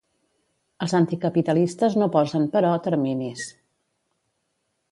Els 0.85 0.93
anticapitalistes 0.99 1.97
no 2.03 2.07
posen, 2.15 2.47
però, 2.55 2.73
terminis. 2.89 3.47